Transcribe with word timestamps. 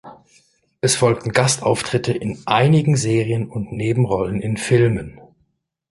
Es 0.79 0.95
folgten 0.95 1.31
Gastauftritte 1.31 2.11
in 2.11 2.41
einigen 2.47 2.95
Serien 2.95 3.47
und 3.47 3.71
Nebenrollen 3.71 4.41
in 4.41 4.57
Filmen. 4.57 5.21